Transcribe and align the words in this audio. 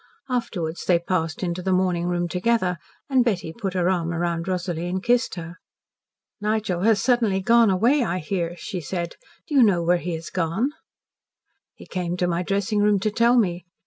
Afterwards 0.31 0.85
they 0.85 0.97
passed 0.97 1.43
into 1.43 1.61
the 1.61 1.71
morning 1.71 2.07
room 2.07 2.27
together, 2.27 2.79
and 3.07 3.23
Betty 3.23 3.53
put 3.53 3.75
her 3.75 3.87
arm 3.87 4.11
around 4.11 4.47
Rosalie 4.47 4.87
and 4.87 5.03
kissed 5.03 5.35
her. 5.35 5.57
"Nigel 6.41 6.81
has 6.81 6.99
suddenly 6.99 7.39
gone 7.39 7.69
away, 7.69 8.03
I 8.03 8.17
hear," 8.17 8.55
she 8.57 8.81
said. 8.81 9.15
"Do 9.45 9.53
you 9.53 9.61
know 9.61 9.83
where 9.83 9.97
he 9.99 10.15
has 10.15 10.31
gone?" 10.31 10.71
"He 11.75 11.85
came 11.85 12.17
to 12.17 12.25
my 12.25 12.41
dressing 12.41 12.81
room 12.81 12.97
to 12.99 13.11
tell 13.11 13.37
me." 13.37 13.63